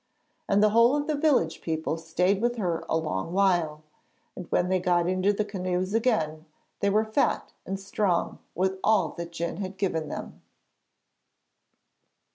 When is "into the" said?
5.07-5.45